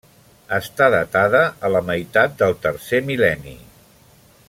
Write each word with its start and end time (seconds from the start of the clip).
Està 0.55 0.87
datada 0.95 1.41
a 1.69 1.71
la 1.75 1.81
meitat 1.91 2.35
del 2.41 2.57
tercer 2.67 3.03
mil·lenni. 3.11 3.59